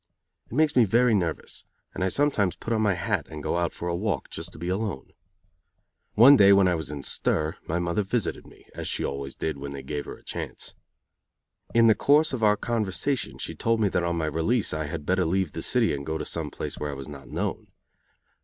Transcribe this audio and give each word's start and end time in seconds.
It 0.47 0.55
makes 0.55 0.75
me 0.75 0.83
very 0.83 1.13
nervous, 1.13 1.63
and 1.93 2.03
I 2.03 2.07
sometimes 2.07 2.55
put 2.55 2.73
on 2.73 2.81
my 2.81 2.95
hat 2.95 3.27
and 3.29 3.43
go 3.43 3.57
out 3.57 3.71
for 3.71 3.87
a 3.87 3.95
walk, 3.95 4.31
just 4.31 4.51
to 4.53 4.57
be 4.57 4.67
alone. 4.67 5.13
One 6.15 6.35
day, 6.35 6.53
when 6.53 6.67
I 6.67 6.73
was 6.73 6.89
in 6.89 7.03
stir, 7.03 7.57
my 7.67 7.77
mother 7.77 8.01
visited 8.01 8.47
me, 8.47 8.65
as 8.73 8.87
she 8.87 9.05
always 9.05 9.35
did 9.35 9.59
when 9.59 9.73
they 9.73 9.83
gave 9.83 10.05
her 10.05 10.17
a 10.17 10.23
chance. 10.23 10.73
In 11.75 11.85
the 11.85 11.93
course 11.93 12.33
of 12.33 12.41
our 12.41 12.57
conversation 12.57 13.37
she 13.37 13.53
told 13.53 13.79
me 13.79 13.89
that 13.89 14.01
on 14.03 14.15
my 14.15 14.25
release 14.25 14.73
I 14.73 14.85
had 14.85 15.05
better 15.05 15.23
leave 15.23 15.51
the 15.51 15.61
city 15.61 15.93
and 15.93 16.03
go 16.03 16.17
to 16.17 16.25
some 16.25 16.49
place 16.49 16.79
where 16.79 16.89
I 16.89 16.95
was 16.95 17.07
not 17.07 17.27
known. 17.29 17.67